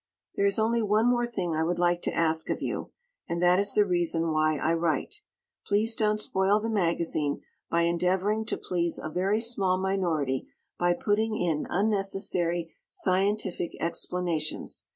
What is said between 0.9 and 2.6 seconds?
more thing I would like to ask of